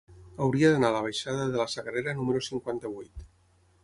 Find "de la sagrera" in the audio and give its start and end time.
1.55-2.15